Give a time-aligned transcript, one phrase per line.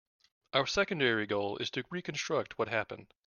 [0.53, 3.13] Our secondary goal is to reconstruct what happened.